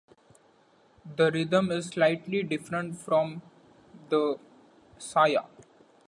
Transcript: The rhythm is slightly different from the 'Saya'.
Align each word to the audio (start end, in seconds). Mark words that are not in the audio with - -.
The 1.15 1.29
rhythm 1.31 1.69
is 1.71 1.89
slightly 1.89 2.41
different 2.41 2.97
from 2.97 3.43
the 4.09 4.39
'Saya'. 4.97 5.45